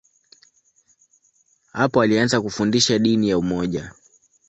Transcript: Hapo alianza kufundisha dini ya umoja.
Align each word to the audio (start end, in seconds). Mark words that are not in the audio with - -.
Hapo 1.71 2.01
alianza 2.01 2.41
kufundisha 2.41 2.99
dini 2.99 3.29
ya 3.29 3.37
umoja. 3.37 3.91